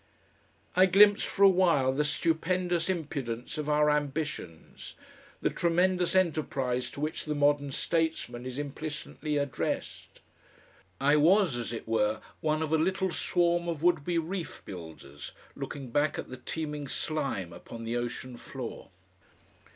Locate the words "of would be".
13.67-14.17